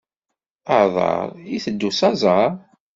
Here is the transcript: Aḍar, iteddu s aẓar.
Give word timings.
Aḍar, 0.79 1.27
iteddu 1.55 1.91
s 1.99 2.01
aẓar. 2.09 2.51